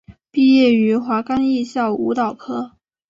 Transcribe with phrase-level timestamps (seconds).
[0.31, 2.71] 毕业于华冈艺校舞蹈科。